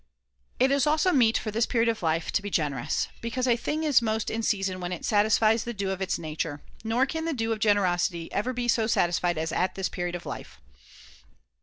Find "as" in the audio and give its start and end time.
9.37-9.51